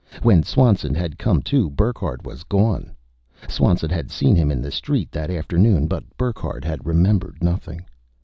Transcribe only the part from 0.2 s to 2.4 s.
When Swanson had come to, Burckhardt